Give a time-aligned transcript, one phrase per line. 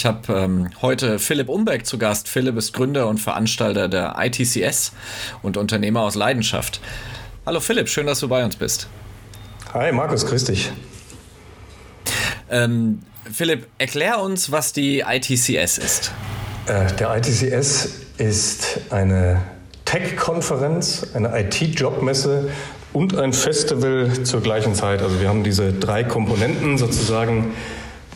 [0.00, 2.26] Ich habe ähm, heute Philipp Umbeck zu Gast.
[2.26, 4.92] Philipp ist Gründer und Veranstalter der ITCS
[5.42, 6.80] und Unternehmer aus Leidenschaft.
[7.44, 8.88] Hallo Philipp, schön, dass du bei uns bist.
[9.74, 10.72] Hi Markus, grüß dich.
[12.48, 13.00] Ähm,
[13.30, 16.12] Philipp, erklär uns, was die ITCS ist.
[16.64, 19.42] Äh, der ITCS ist eine
[19.84, 22.48] Tech-Konferenz, eine IT-Jobmesse
[22.94, 25.02] und ein Festival zur gleichen Zeit.
[25.02, 27.52] Also wir haben diese drei Komponenten sozusagen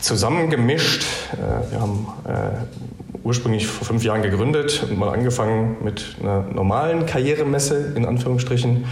[0.01, 1.03] zusammengemischt.
[1.33, 7.05] Äh, wir haben äh, ursprünglich vor fünf Jahren gegründet und mal angefangen mit einer normalen
[7.05, 8.85] Karrieremesse in Anführungsstrichen.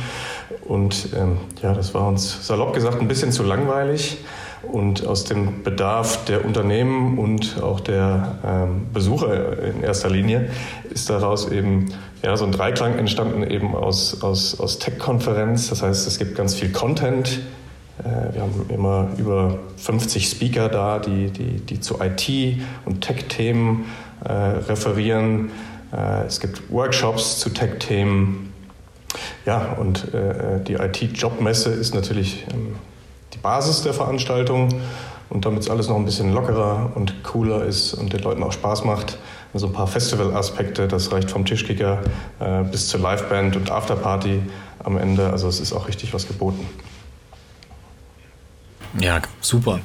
[0.65, 4.17] Und ähm, ja, das war uns salopp gesagt ein bisschen zu langweilig.
[4.63, 10.49] Und aus dem Bedarf der Unternehmen und auch der ähm, Besucher in erster Linie
[10.89, 11.87] ist daraus eben
[12.23, 15.69] ja, so ein Dreiklang entstanden, eben aus, aus, aus Tech-Konferenz.
[15.69, 17.41] Das heißt, es gibt ganz viel Content.
[18.03, 23.85] Äh, wir haben immer über 50 Speaker da, die, die, die zu IT- und Tech-Themen
[24.23, 25.51] äh, referieren.
[25.91, 28.51] Äh, es gibt Workshops zu Tech-Themen.
[29.45, 32.75] Ja, und äh, die IT-Jobmesse ist natürlich ähm,
[33.33, 34.69] die Basis der Veranstaltung.
[35.29, 38.51] Und damit es alles noch ein bisschen lockerer und cooler ist und den Leuten auch
[38.51, 39.17] Spaß macht,
[39.55, 41.99] so ein paar Festival-Aspekte, das reicht vom Tischkicker
[42.39, 44.41] äh, bis zur Liveband und Afterparty
[44.83, 45.29] am Ende.
[45.29, 46.67] Also es ist auch richtig was geboten.
[48.99, 49.79] Ja, super.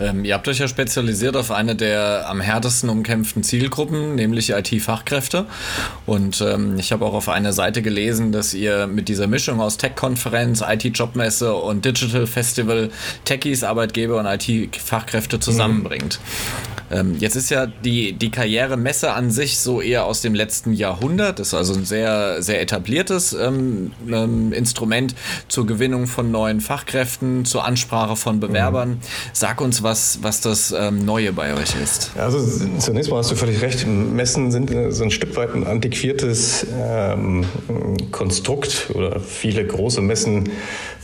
[0.00, 5.46] Ähm, ihr habt euch ja spezialisiert auf eine der am härtesten umkämpften Zielgruppen, nämlich IT-Fachkräfte.
[6.06, 9.76] Und ähm, ich habe auch auf einer Seite gelesen, dass ihr mit dieser Mischung aus
[9.76, 12.90] Tech-Konferenz, IT-Jobmesse und Digital Festival
[13.24, 16.18] Techies, Arbeitgeber und IT-Fachkräfte zusammenbringt.
[16.20, 16.73] Mhm.
[16.90, 21.38] Ähm, jetzt ist ja die, die Karrieremesse an sich so eher aus dem letzten Jahrhundert.
[21.38, 25.14] Das ist also ein sehr, sehr etabliertes ähm, ähm, Instrument
[25.48, 28.90] zur Gewinnung von neuen Fachkräften, zur Ansprache von Bewerbern.
[28.90, 28.98] Mhm.
[29.32, 32.10] Sag uns, was, was das ähm, Neue bei euch ist.
[32.16, 32.38] Also
[32.78, 33.86] zunächst mal hast du völlig recht.
[33.86, 37.44] Messen sind äh, so ein Stück weit ein antiquiertes ähm,
[38.10, 40.50] Konstrukt oder viele große Messen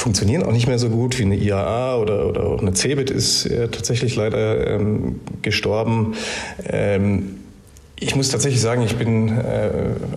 [0.00, 3.46] funktionieren auch nicht mehr so gut wie eine IAA oder, oder auch eine CeBIT ist
[3.46, 5.20] äh, tatsächlich leider ähm,
[5.70, 6.14] gestorben.
[6.68, 7.36] Ähm,
[8.02, 9.70] ich muss tatsächlich sagen, ich bin äh,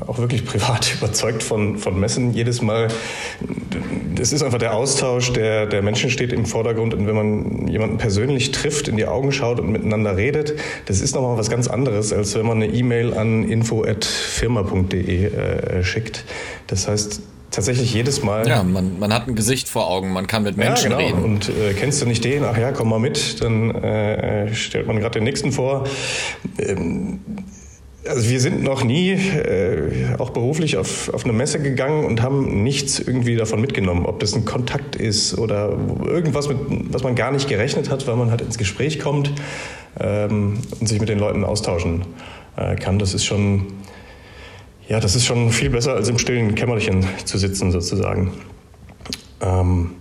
[0.07, 2.33] auch wirklich privat überzeugt von, von Messen.
[2.33, 2.87] Jedes Mal,
[4.19, 6.93] es ist einfach der Austausch, der, der Menschen steht im Vordergrund.
[6.93, 10.55] Und wenn man jemanden persönlich trifft, in die Augen schaut und miteinander redet,
[10.85, 16.23] das ist nochmal was ganz anderes, als wenn man eine E-Mail an info.firma.de äh, schickt.
[16.67, 17.21] Das heißt,
[17.53, 18.47] tatsächlich jedes Mal.
[18.47, 21.09] Ja, man, man hat ein Gesicht vor Augen, man kann mit Menschen ja, genau.
[21.09, 21.23] reden.
[21.23, 22.43] Und äh, kennst du nicht den?
[22.43, 23.41] Ach ja, komm mal mit.
[23.41, 25.85] Dann äh, stellt man gerade den nächsten vor.
[26.59, 27.19] Ähm,
[28.05, 32.63] also wir sind noch nie, äh, auch beruflich, auf, auf eine Messe gegangen und haben
[32.63, 34.05] nichts irgendwie davon mitgenommen.
[34.05, 36.57] Ob das ein Kontakt ist oder irgendwas, mit,
[36.89, 39.31] was man gar nicht gerechnet hat, weil man halt ins Gespräch kommt
[39.99, 42.03] ähm, und sich mit den Leuten austauschen
[42.57, 42.99] äh, kann.
[42.99, 43.67] Das ist schon
[44.87, 48.33] ja, das ist schon viel besser, als im stillen Kämmerchen zu sitzen, sozusagen.
[49.41, 49.91] Ähm,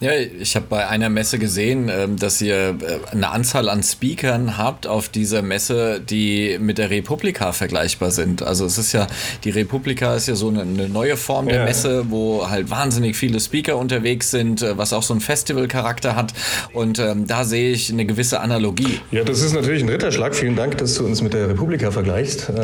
[0.00, 4.56] ja, ich habe bei einer Messe gesehen, ähm, dass ihr äh, eine Anzahl an Speakern
[4.56, 8.42] habt auf dieser Messe, die mit der Republika vergleichbar sind.
[8.42, 9.06] Also es ist ja,
[9.44, 11.64] die Republika ist ja so eine, neue Form der ja.
[11.66, 16.32] Messe, wo halt wahnsinnig viele Speaker unterwegs sind, äh, was auch so einen Festivalcharakter hat.
[16.72, 19.00] Und ähm, da sehe ich eine gewisse Analogie.
[19.10, 20.34] Ja, das ist natürlich ein Ritterschlag.
[20.34, 22.48] Vielen Dank, dass du uns mit der Republika vergleichst.
[22.48, 22.54] Äh,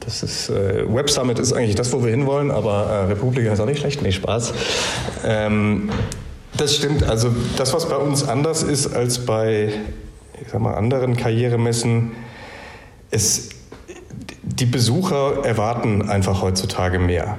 [0.00, 3.80] das ist, Web Summit ist eigentlich das, wo wir hinwollen, aber Republika ist auch nicht
[3.80, 4.00] schlecht.
[4.00, 4.54] Nee, Spaß.
[5.26, 5.90] Ähm,
[6.56, 7.02] das stimmt.
[7.04, 9.72] Also das, was bei uns anders ist als bei
[10.40, 12.12] ich sag mal, anderen Karrieremessen,
[13.10, 13.54] ist,
[14.42, 17.38] die Besucher erwarten einfach heutzutage mehr.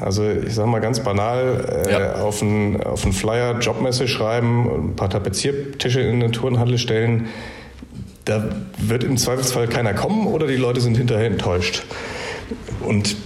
[0.00, 2.14] Also ich sage mal ganz banal, äh, ja.
[2.16, 7.28] auf, einen, auf einen Flyer Jobmesse schreiben, ein paar Tapeziertische in eine Turnhalle stellen,
[8.26, 8.44] da
[8.76, 11.84] wird im Zweifelsfall keiner kommen oder die Leute sind hinterher enttäuscht.
[12.80, 13.16] Und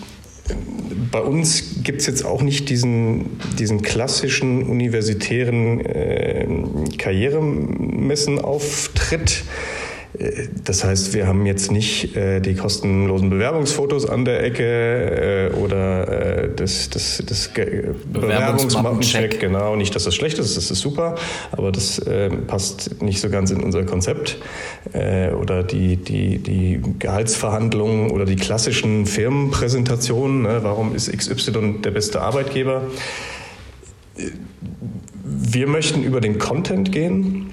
[1.10, 6.46] bei uns gibt es jetzt auch nicht diesen, diesen klassischen universitären äh,
[6.98, 9.42] Karrieremessenauftritt.
[10.64, 16.42] Das heißt, wir haben jetzt nicht äh, die kostenlosen Bewerbungsfotos an der Ecke äh, oder
[16.42, 17.48] äh, das, das, das
[18.12, 19.38] Bewerbungsmappencheck.
[19.38, 21.14] Genau, nicht, dass das schlecht ist, das ist super,
[21.52, 24.38] aber das äh, passt nicht so ganz in unser Konzept.
[24.92, 30.42] Äh, oder die, die, die Gehaltsverhandlungen oder die klassischen Firmenpräsentationen.
[30.42, 30.58] Ne?
[30.62, 32.82] Warum ist XY der beste Arbeitgeber?
[35.24, 37.50] Wir möchten über den Content gehen.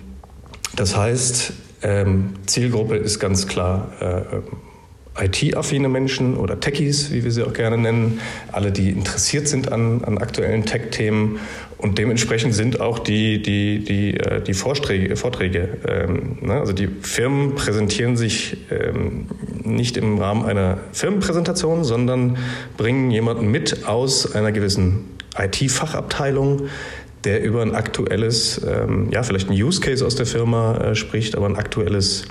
[0.75, 4.41] Das heißt, ähm, Zielgruppe ist ganz klar äh,
[5.19, 8.19] IT-affine Menschen oder Techies, wie wir sie auch gerne nennen,
[8.51, 11.39] alle, die interessiert sind an, an aktuellen Tech-Themen.
[11.77, 15.15] Und dementsprechend sind auch die, die, die, äh, die Vorträge.
[15.15, 16.53] Vorträge ähm, ne?
[16.53, 19.27] Also die Firmen präsentieren sich ähm,
[19.63, 22.37] nicht im Rahmen einer Firmenpräsentation, sondern
[22.77, 26.63] bringen jemanden mit aus einer gewissen IT-Fachabteilung,
[27.27, 31.35] der über ein aktuelles, ähm, ja, vielleicht ein Use Case aus der Firma äh, spricht,
[31.35, 32.25] aber ein aktuelles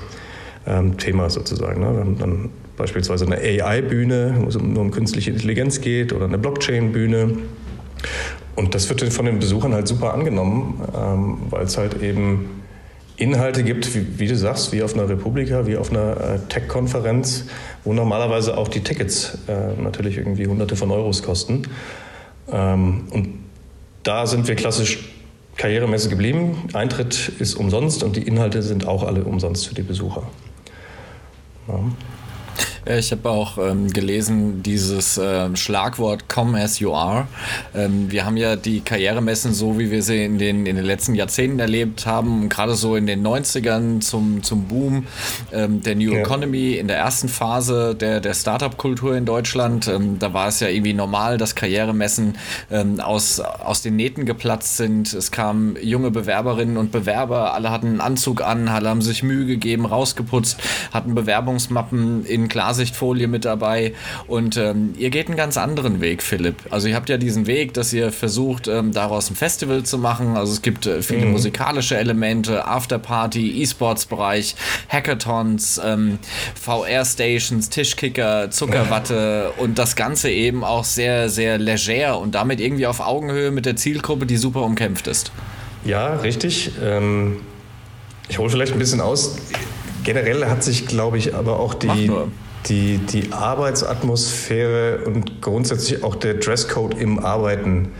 [0.66, 1.82] ähm, Thema sozusagen.
[1.82, 1.92] Ne?
[1.92, 6.38] Wir haben dann beispielsweise eine AI-Bühne, wo es nur um künstliche Intelligenz geht, oder eine
[6.38, 7.36] Blockchain-Bühne.
[8.54, 12.62] Und das wird von den Besuchern halt super angenommen, ähm, weil es halt eben
[13.18, 17.44] Inhalte gibt, wie, wie, du sagst, wie auf einer Republika, wie auf einer äh, Tech-Konferenz,
[17.84, 21.64] wo normalerweise auch die Tickets äh, natürlich irgendwie hunderte von Euros kosten.
[22.50, 23.45] Ähm, und
[24.06, 25.00] da sind wir klassisch
[25.56, 26.68] Karrieremesse geblieben.
[26.74, 30.28] Eintritt ist umsonst und die Inhalte sind auch alle umsonst für die Besucher.
[31.66, 31.80] Ja.
[32.88, 37.26] Ich habe auch ähm, gelesen, dieses äh, Schlagwort Come as you are.
[37.74, 41.16] Ähm, wir haben ja die Karrieremessen so, wie wir sie in den, in den letzten
[41.16, 45.06] Jahrzehnten erlebt haben, gerade so in den 90ern zum, zum Boom
[45.52, 46.20] ähm, der New ja.
[46.20, 49.88] Economy in der ersten Phase der, der Startup-Kultur in Deutschland.
[49.88, 52.38] Ähm, da war es ja irgendwie normal, dass Karrieremessen
[52.70, 55.12] ähm, aus, aus den Nähten geplatzt sind.
[55.12, 59.46] Es kamen junge Bewerberinnen und Bewerber, alle hatten einen Anzug an, alle haben sich Mühe
[59.46, 60.58] gegeben, rausgeputzt,
[60.92, 63.94] hatten Bewerbungsmappen in Glas Klarsichtfolie mit dabei.
[64.26, 66.56] Und ähm, ihr geht einen ganz anderen Weg, Philipp.
[66.70, 70.36] Also ihr habt ja diesen Weg, dass ihr versucht, ähm, daraus ein Festival zu machen.
[70.36, 71.32] Also es gibt äh, viele mhm.
[71.32, 74.56] musikalische Elemente, Afterparty, E-Sports-Bereich,
[74.88, 76.18] Hackathons, ähm,
[76.60, 83.00] VR-Stations, Tischkicker, Zuckerwatte und das Ganze eben auch sehr, sehr leger und damit irgendwie auf
[83.00, 85.32] Augenhöhe mit der Zielgruppe, die super umkämpft ist.
[85.84, 86.72] Ja, richtig.
[86.82, 87.38] Ähm,
[88.28, 89.36] ich hole vielleicht ein bisschen aus.
[90.04, 92.10] Generell hat sich, glaube ich, aber auch die,
[92.68, 97.92] die, die Arbeitsatmosphäre und grundsätzlich auch der Dresscode im Arbeiten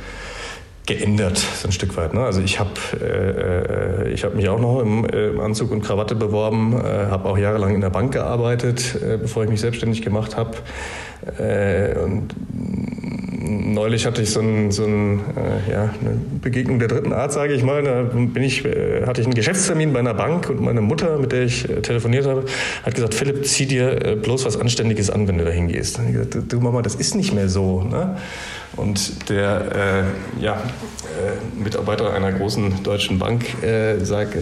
[0.87, 2.15] geändert, so ein Stück weit.
[2.15, 2.21] Ne?
[2.21, 2.71] Also ich habe
[3.01, 7.29] äh, ich hab mich auch noch im, äh, im Anzug und Krawatte beworben, äh, habe
[7.29, 10.57] auch jahrelang in der Bank gearbeitet, äh, bevor ich mich selbstständig gemacht habe.
[11.39, 12.35] Äh, und
[13.47, 17.55] neulich hatte ich so, ein, so ein, äh, ja, eine Begegnung der dritten Art, sage
[17.55, 17.83] ich mal.
[17.83, 21.33] Da bin ich, äh, hatte ich einen Geschäftstermin bei einer Bank und meine Mutter, mit
[21.33, 22.45] der ich äh, telefoniert habe,
[22.83, 25.99] hat gesagt, Philipp, zieh dir äh, bloß was Anständiges an, wenn du da hingehst.
[25.99, 27.83] Und ich gesagt, du Mama, das ist nicht mehr so.
[27.83, 28.17] Ne?
[28.77, 30.07] Und der
[30.39, 33.45] äh, ja, äh, Mitarbeiter einer großen deutschen Bank
[34.03, 34.37] sag,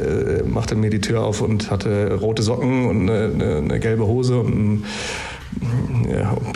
[0.44, 4.38] machte mir die Tür auf und hatte rote Socken und eine, eine, eine gelbe Hose
[4.38, 4.84] und ein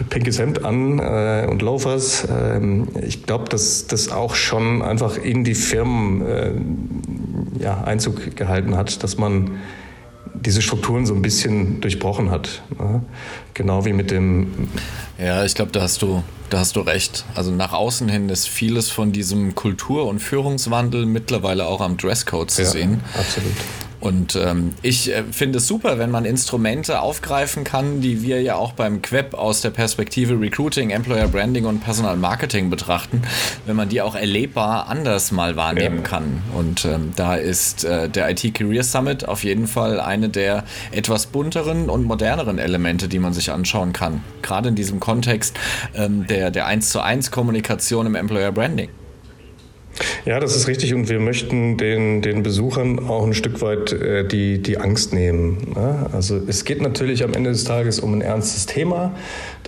[0.09, 2.27] pinkes Hemd an äh, und Loafers.
[2.31, 6.53] Ähm, ich glaube, dass das auch schon einfach in die Firmen äh,
[7.63, 9.59] ja, Einzug gehalten hat, dass man
[10.35, 12.63] diese Strukturen so ein bisschen durchbrochen hat.
[12.79, 13.03] Ne?
[13.55, 14.69] Genau wie mit dem.
[15.19, 17.25] Ja, ich glaube, da hast du, da hast du recht.
[17.35, 22.51] Also nach außen hin ist vieles von diesem Kultur- und Führungswandel mittlerweile auch am Dresscode
[22.51, 23.01] zu ja, sehen.
[23.19, 23.53] Absolut.
[24.01, 28.55] Und ähm, ich äh, finde es super, wenn man Instrumente aufgreifen kann, die wir ja
[28.55, 33.23] auch beim Queb aus der Perspektive Recruiting, Employer Branding und Personal Marketing betrachten,
[33.67, 36.03] wenn man die auch erlebbar anders mal wahrnehmen ja.
[36.03, 36.43] kann.
[36.55, 41.27] Und ähm, da ist äh, der IT Career Summit auf jeden Fall eine der etwas
[41.27, 44.23] bunteren und moderneren Elemente, die man sich anschauen kann.
[44.43, 45.59] Gerade in diesem Kontext
[45.95, 48.91] ähm, der, der 1 zu 1 Kommunikation im Employer Branding.
[50.25, 54.27] Ja, das ist richtig und wir möchten den, den Besuchern auch ein Stück weit äh,
[54.27, 55.73] die, die Angst nehmen.
[55.75, 56.07] Ne?
[56.13, 59.15] Also es geht natürlich am Ende des Tages um ein ernstes Thema.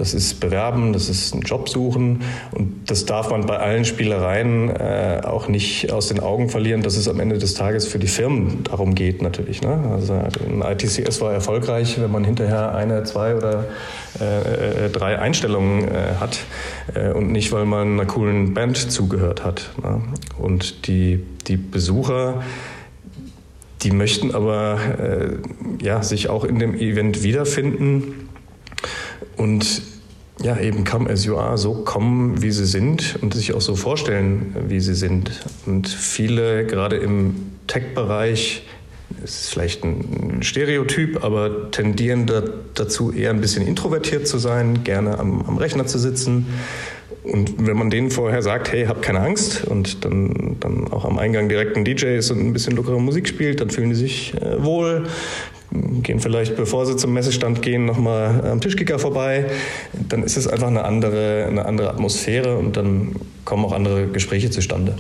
[0.00, 4.71] Das ist Bewerben, das ist ein Job suchen und das darf man bei allen Spielereien
[4.71, 8.07] äh, auch nicht aus den Augen verlieren, dass es am Ende des Tages für die
[8.07, 9.61] Firmen darum geht natürlich.
[9.61, 9.78] Ne?
[9.92, 13.66] Also ein ITCS war erfolgreich, wenn man hinterher eine, zwei oder
[14.19, 16.38] äh, äh, drei Einstellungen äh, hat
[16.95, 19.71] äh, und nicht, weil man einer coolen Band zugehört hat.
[19.83, 20.00] Ne?
[20.38, 22.42] Und die, die Besucher,
[23.83, 28.30] die möchten aber äh, ja, sich auch in dem Event wiederfinden
[29.37, 29.89] und
[30.42, 33.76] ja, eben come as you are, so kommen, wie sie sind und sich auch so
[33.76, 35.30] vorstellen, wie sie sind.
[35.66, 37.35] Und viele, gerade im
[37.66, 38.62] Tech-Bereich,
[39.25, 42.42] ist vielleicht ein Stereotyp, aber tendieren da,
[42.75, 46.47] dazu, eher ein bisschen introvertiert zu sein, gerne am, am, Rechner zu sitzen.
[47.25, 51.18] Und wenn man denen vorher sagt, hey, hab keine Angst und dann, dann auch am
[51.18, 54.32] Eingang direkt ein DJ ist und ein bisschen lockere Musik spielt, dann fühlen die sich
[54.40, 55.04] äh, wohl,
[56.03, 59.47] gehen vielleicht, bevor sie zum Messestand gehen, nochmal am Tischkicker vorbei.
[59.93, 64.50] Dann ist es einfach eine andere, eine andere Atmosphäre und dann kommen auch andere Gespräche
[64.50, 64.97] zustande.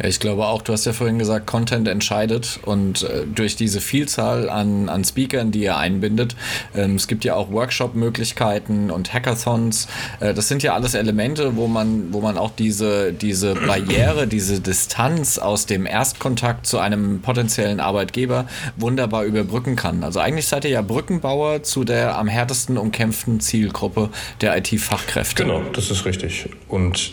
[0.00, 3.80] Ja, ich glaube auch, du hast ja vorhin gesagt, Content entscheidet und äh, durch diese
[3.80, 6.36] Vielzahl an, an Speakern, die ihr einbindet,
[6.74, 9.88] ähm, es gibt ja auch Workshop-Möglichkeiten und Hackathons.
[10.20, 14.60] Äh, das sind ja alles Elemente, wo man, wo man auch diese, diese Barriere, diese
[14.60, 20.04] Distanz aus dem Erstkontakt zu einem potenziellen Arbeitgeber wunderbar überbrücken kann.
[20.04, 25.44] Also eigentlich seid ihr ja Brückenbauer zu der am härtesten umkämpften Zielgruppe der IT-Fachkräfte.
[25.44, 26.48] Genau, das ist richtig.
[26.68, 27.12] Und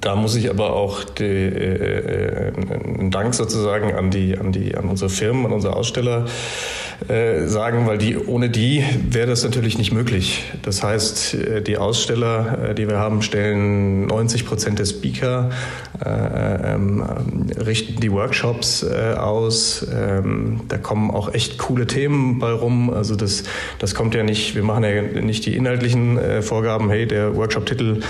[0.00, 4.88] da muss ich aber auch die, äh, einen Dank sozusagen an die, an die, an
[4.88, 6.26] unsere Firmen, an unsere Aussteller
[7.08, 10.44] äh, sagen, weil die, ohne die wäre das natürlich nicht möglich.
[10.62, 15.50] Das heißt, äh, die Aussteller, äh, die wir haben, stellen 90 Prozent der Speaker,
[16.02, 17.04] äh, ähm,
[17.58, 19.86] richten die Workshops äh, aus.
[19.94, 22.90] Ähm, da kommen auch echt coole Themen bei rum.
[22.90, 23.44] Also das,
[23.78, 28.00] das kommt ja nicht, wir machen ja nicht die inhaltlichen äh, Vorgaben, hey, der Workshop-Titel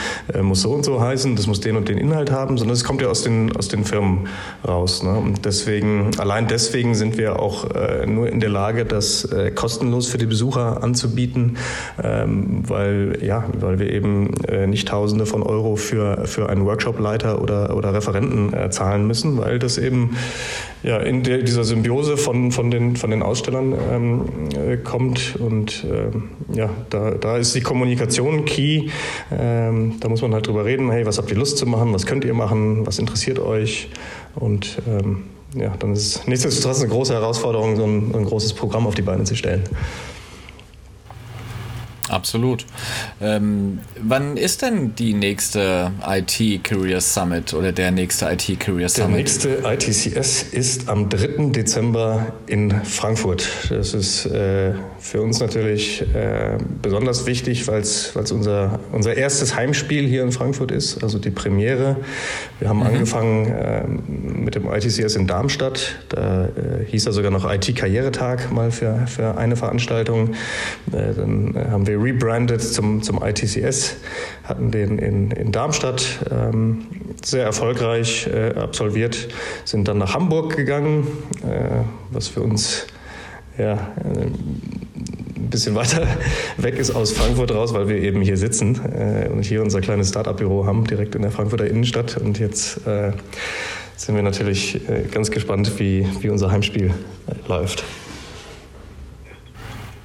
[0.43, 3.03] muss so und so heißen, das muss den und den Inhalt haben, sondern es kommt
[3.03, 4.29] ja aus den, aus den Firmen
[4.67, 5.03] raus.
[5.03, 5.13] Ne?
[5.13, 7.67] Und deswegen, allein deswegen sind wir auch
[8.07, 11.57] nur in der Lage, Lage, das äh, kostenlos für die Besucher anzubieten,
[12.03, 17.41] ähm, weil, ja, weil wir eben äh, nicht Tausende von Euro für, für einen Workshopleiter
[17.41, 20.17] oder, oder Referenten äh, zahlen müssen, weil das eben
[20.83, 25.37] ja, in der, dieser Symbiose von, von, den, von den Ausstellern ähm, äh, kommt.
[25.37, 28.91] Und ähm, ja, da, da ist die Kommunikation key.
[29.37, 32.07] Ähm, da muss man halt drüber reden, hey, was habt ihr Lust zu machen, was
[32.07, 33.89] könnt ihr machen, was interessiert euch?
[34.35, 38.87] Und ähm, ja, dann ist es nichtsdestotrotz eine große Herausforderung, so ein, ein großes Programm
[38.87, 39.65] auf die Beine zu stellen.
[42.09, 42.65] Absolut.
[43.21, 49.43] Ähm, wann ist denn die nächste IT Career Summit oder der nächste IT Career Summit?
[49.45, 51.51] Der nächste ITCS ist am 3.
[51.51, 53.49] Dezember in Frankfurt.
[53.71, 60.07] Das ist äh, für uns natürlich äh, besonders wichtig, weil es unser, unser erstes Heimspiel
[60.07, 61.97] hier in Frankfurt ist, also die Premiere.
[62.61, 62.87] Wir haben mhm.
[62.87, 65.97] angefangen äh, mit dem ITCS in Darmstadt.
[66.09, 70.35] Da äh, hieß er sogar noch IT-Karrieretag mal für, für eine Veranstaltung.
[70.93, 73.97] Äh, dann haben wir rebrandet zum, zum ITCS,
[74.45, 76.87] hatten den in, in Darmstadt ähm,
[77.25, 79.29] sehr erfolgreich äh, absolviert,
[79.65, 81.07] sind dann nach Hamburg gegangen,
[81.43, 82.87] äh, was für uns
[83.59, 84.27] ja, äh,
[85.37, 86.07] ein bisschen weiter
[86.57, 90.11] weg ist aus Frankfurt raus, weil wir eben hier sitzen äh, und hier unser kleines
[90.11, 92.17] Start-up-Büro haben, direkt in der Frankfurter Innenstadt.
[92.17, 93.13] Und jetzt äh,
[93.97, 96.93] sind wir natürlich äh, ganz gespannt, wie, wie unser Heimspiel
[97.49, 97.85] läuft.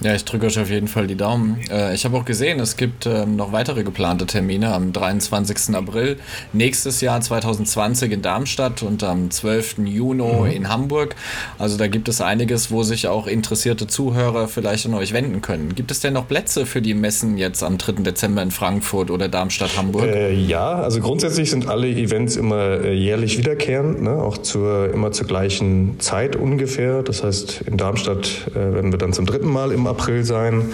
[0.03, 1.59] Ja, ich drücke euch auf jeden Fall die Daumen.
[1.69, 5.75] Äh, ich habe auch gesehen, es gibt ähm, noch weitere geplante Termine am 23.
[5.75, 6.17] April
[6.53, 9.77] nächstes Jahr 2020 in Darmstadt und am 12.
[9.85, 10.45] Juni mhm.
[10.47, 11.15] in Hamburg.
[11.59, 15.75] Also da gibt es einiges, wo sich auch interessierte Zuhörer vielleicht an euch wenden können.
[15.75, 18.01] Gibt es denn noch Plätze für die Messen jetzt am 3.
[18.01, 20.05] Dezember in Frankfurt oder Darmstadt, Hamburg?
[20.05, 24.15] Äh, ja, also grundsätzlich sind alle Events immer äh, jährlich wiederkehrend, ne?
[24.15, 27.03] auch zur, immer zur gleichen Zeit ungefähr.
[27.03, 30.71] Das heißt, in Darmstadt äh, werden wir dann zum dritten Mal im April sein.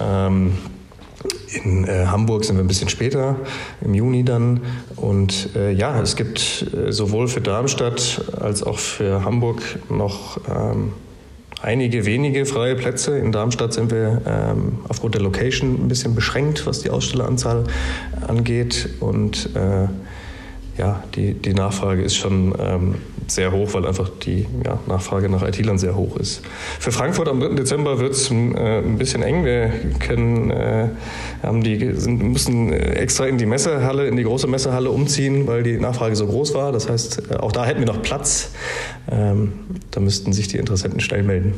[0.00, 0.52] Ähm,
[1.52, 3.36] in äh, Hamburg sind wir ein bisschen später,
[3.82, 4.60] im Juni dann.
[4.96, 10.92] Und äh, ja, es gibt äh, sowohl für Darmstadt als auch für Hamburg noch ähm,
[11.60, 13.18] einige wenige freie Plätze.
[13.18, 17.64] In Darmstadt sind wir ähm, aufgrund der Location ein bisschen beschränkt, was die Ausstelleranzahl
[18.26, 18.88] angeht.
[19.00, 19.88] Und äh,
[20.78, 22.94] ja, die, die Nachfrage ist schon ähm,
[23.26, 26.42] sehr hoch, weil einfach die ja, Nachfrage nach IT-Land sehr hoch ist.
[26.78, 27.54] Für Frankfurt am 3.
[27.54, 29.44] Dezember wird es äh, ein bisschen eng.
[29.44, 30.88] Wir können, äh,
[31.42, 35.78] haben die, sind, müssen extra in die Messehalle, in die große Messehalle umziehen, weil die
[35.78, 36.72] Nachfrage so groß war.
[36.72, 38.50] Das heißt, äh, auch da hätten wir noch Platz.
[39.10, 39.52] Ähm,
[39.90, 41.54] da müssten sich die Interessenten schnell melden.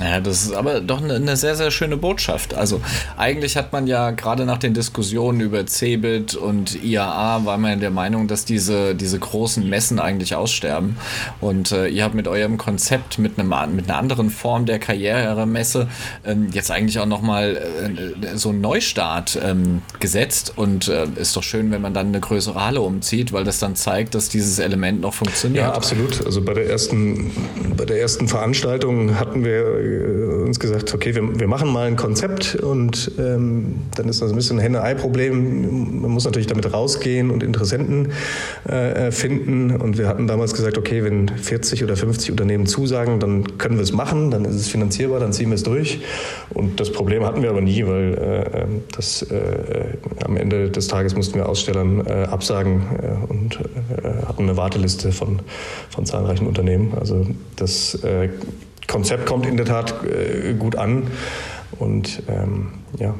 [0.00, 2.54] Ja, das ist aber doch eine, eine, sehr, sehr schöne Botschaft.
[2.54, 2.80] Also
[3.18, 7.90] eigentlich hat man ja gerade nach den Diskussionen über Cebit und IAA war man der
[7.90, 10.96] Meinung, dass diese, diese großen Messen eigentlich aussterben.
[11.42, 15.88] Und äh, ihr habt mit eurem Konzept, mit, einem, mit einer anderen Form der Karrieremesse
[16.24, 20.54] ähm, jetzt eigentlich auch nochmal äh, so einen Neustart ähm, gesetzt.
[20.56, 23.76] Und äh, ist doch schön, wenn man dann eine größere Halle umzieht, weil das dann
[23.76, 25.64] zeigt, dass dieses Element noch funktioniert.
[25.66, 26.24] Ja, absolut.
[26.24, 27.30] Also bei der ersten,
[27.76, 31.96] bei der ersten Veranstaltung hatten wir äh, uns gesagt, okay, wir, wir machen mal ein
[31.96, 36.00] Konzept und ähm, dann ist das ein bisschen ein Henne-Ei-Problem.
[36.02, 38.12] Man muss natürlich damit rausgehen und Interessenten
[38.68, 39.70] äh, äh finden.
[39.70, 43.82] Und wir hatten damals gesagt, okay, wenn 40 oder 50 Unternehmen zusagen, dann können wir
[43.82, 46.00] es machen, dann ist es finanzierbar, dann ziehen wir es durch.
[46.50, 49.36] Und das Problem hatten wir aber nie, weil äh, ähm, das, äh,
[50.24, 52.82] am Ende des Tages mussten wir Ausstellern äh, absagen
[53.28, 53.58] und
[54.26, 55.40] hatten eine Warteliste von,
[55.90, 56.92] von zahlreichen Unternehmen.
[56.98, 57.98] Also das
[58.90, 61.06] Konzept kommt in der Tat äh, gut an.
[61.78, 63.14] Und ähm, ja.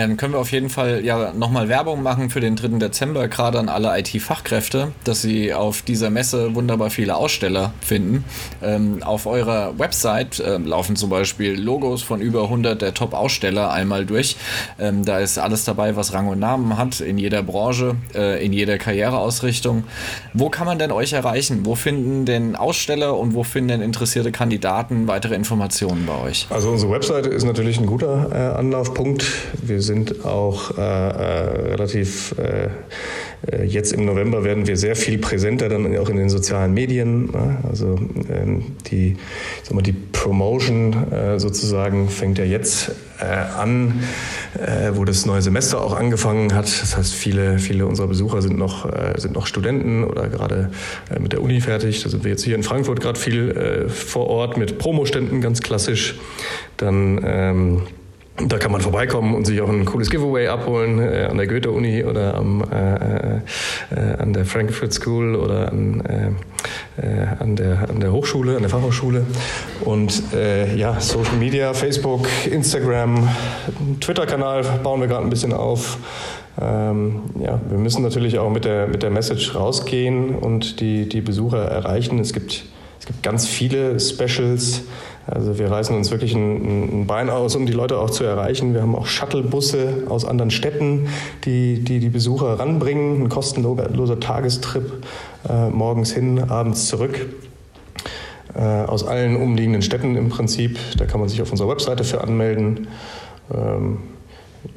[0.00, 2.78] Ja, dann können wir auf jeden Fall ja nochmal Werbung machen für den 3.
[2.78, 8.24] Dezember, gerade an alle IT-Fachkräfte, dass sie auf dieser Messe wunderbar viele Aussteller finden.
[8.62, 14.06] Ähm, auf eurer Website äh, laufen zum Beispiel Logos von über 100 der Top-Aussteller einmal
[14.06, 14.36] durch.
[14.78, 18.54] Ähm, da ist alles dabei, was Rang und Namen hat, in jeder Branche, äh, in
[18.54, 19.84] jeder Karriereausrichtung.
[20.32, 21.66] Wo kann man denn euch erreichen?
[21.66, 26.46] Wo finden denn Aussteller und wo finden denn interessierte Kandidaten weitere Informationen bei euch?
[26.48, 29.26] Also unsere Webseite ist natürlich ein guter äh, Anlaufpunkt.
[29.60, 32.68] Wir sind auch äh, äh relativ äh,
[33.50, 37.30] äh, jetzt im November werden wir sehr viel präsenter dann auch in den sozialen Medien.
[37.32, 37.58] Ne?
[37.68, 37.98] Also
[38.30, 39.16] ähm, die,
[39.64, 42.92] sag mal, die Promotion äh, sozusagen fängt ja jetzt
[43.58, 44.02] an,
[44.94, 46.64] wo das neue Semester auch angefangen hat.
[46.64, 50.70] Das heißt, viele, viele unserer Besucher sind noch, sind noch Studenten oder gerade
[51.18, 52.02] mit der Uni fertig.
[52.02, 56.18] Da sind wir jetzt hier in Frankfurt gerade viel vor Ort mit Promoständen, ganz klassisch.
[56.78, 57.82] Dann ähm,
[58.36, 62.04] da kann man vorbeikommen und sich auch ein cooles Giveaway abholen äh, an der Goethe-Uni
[62.04, 68.00] oder am, äh, äh, an der Frankfurt School oder an, äh, äh, an, der, an
[68.00, 69.26] der Hochschule, an der Fachhochschule.
[69.84, 73.28] Und äh, ja, Social Media, Facebook, Instagram,
[74.00, 75.98] Twitter-Kanal bauen wir gerade ein bisschen auf.
[76.60, 81.20] Ähm, ja, wir müssen natürlich auch mit der, mit der Message rausgehen und die, die
[81.20, 82.18] Besucher erreichen.
[82.18, 82.64] Es gibt,
[82.98, 84.82] es gibt ganz viele Specials.
[85.30, 88.74] Also wir reißen uns wirklich ein, ein, Bein aus, um die Leute auch zu erreichen.
[88.74, 91.08] Wir haben auch Shuttlebusse aus anderen Städten,
[91.44, 93.22] die die, die Besucher ranbringen.
[93.22, 95.04] Ein kostenloser Tagestrip
[95.48, 97.28] äh, morgens hin, abends zurück.
[98.54, 100.78] Äh, aus allen umliegenden Städten im Prinzip.
[100.98, 102.88] Da kann man sich auf unserer Webseite für anmelden.
[103.54, 103.98] Ähm,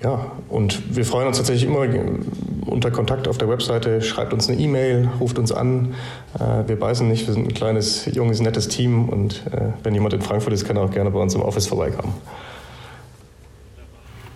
[0.03, 1.87] ja, und wir freuen uns tatsächlich immer
[2.73, 4.01] unter Kontakt auf der Webseite.
[4.01, 5.93] Schreibt uns eine E-Mail, ruft uns an.
[6.37, 10.13] Äh, wir beißen nicht, wir sind ein kleines, junges, nettes Team und äh, wenn jemand
[10.13, 12.13] in Frankfurt ist, kann er auch gerne bei uns im Office vorbeikommen.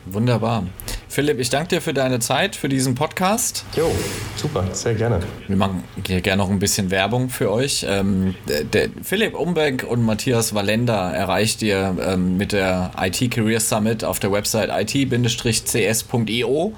[0.06, 0.64] Wunderbar.
[1.10, 3.66] Philipp, ich danke dir für deine Zeit, für diesen Podcast.
[3.76, 3.92] Jo,
[4.36, 5.20] super, sehr gerne.
[5.48, 7.86] Wir machen hier gerne noch ein bisschen Werbung für euch.
[7.90, 13.60] Ähm, der, der Philipp Umbeck und Matthias Valenda erreicht ihr ähm, mit der IT Career
[13.60, 16.74] Summit auf der Website it-cs.io.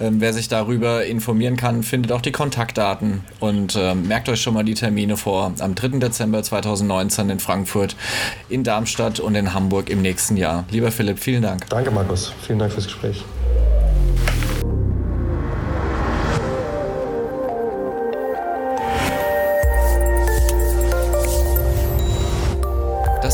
[0.00, 4.54] Ähm, wer sich darüber informieren kann, findet auch die Kontaktdaten und ähm, merkt euch schon
[4.54, 5.52] mal die Termine vor.
[5.58, 5.98] Am 3.
[5.98, 7.96] Dezember 2019 in Frankfurt,
[8.48, 10.64] in Darmstadt und in Hamburg im nächsten Jahr.
[10.70, 11.68] Lieber Philipp, vielen Dank.
[11.68, 12.32] Danke, Markus.
[12.46, 13.24] Vielen Dank fürs Gespräch.